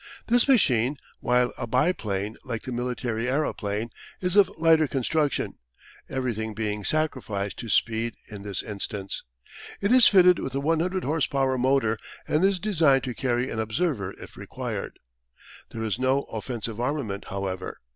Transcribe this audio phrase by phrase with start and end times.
[0.25, 5.59] This machine, while a biplane like the military aeroplane, is of lighter construction,
[6.09, 9.23] everything being sacrificed to speed in this instance.
[9.79, 13.59] It is fitted with a 100 horse power motor and is designed to carry an
[13.59, 14.97] observer if required.
[15.69, 17.79] There is no offensive armament, however.